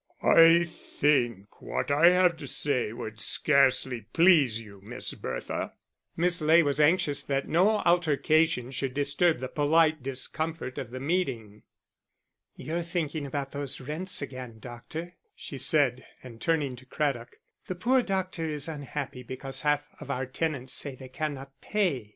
[0.23, 5.73] "I think what I have to say would scarcely please you, Miss Bertha."
[6.17, 11.61] Miss Ley was anxious that no altercation should disturb the polite discomfort of the meeting.
[12.55, 18.01] "You're thinking about those rents again, doctor," she said, and turning to Craddock: "The poor
[18.01, 22.09] doctor is unhappy because half of our tenants say they cannot pay."